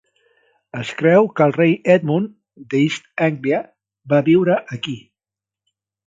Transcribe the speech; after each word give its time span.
Es 0.83 0.91
creu 1.01 1.27
que 1.39 1.43
el 1.49 1.51
rei 1.57 1.73
Edmund 1.95 2.31
d'East 2.71 3.05
Anglia 3.25 3.59
va 4.15 4.23
viure 4.31 4.57
aquí. 4.79 4.97